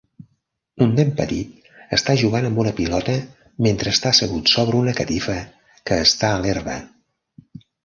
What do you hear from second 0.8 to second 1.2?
Un nen